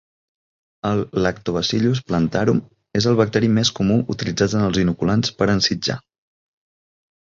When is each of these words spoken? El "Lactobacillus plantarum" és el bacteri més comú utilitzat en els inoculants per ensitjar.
El 0.91 1.03
"Lactobacillus 1.25 2.01
plantarum" 2.09 2.63
és 3.03 3.09
el 3.13 3.21
bacteri 3.21 3.53
més 3.61 3.75
comú 3.83 4.01
utilitzat 4.17 4.59
en 4.61 4.69
els 4.73 4.85
inoculants 4.89 5.39
per 5.39 5.55
ensitjar. 5.59 6.03